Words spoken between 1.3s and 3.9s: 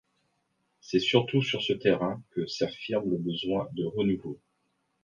sur ce terrain que s’affirme le besoin de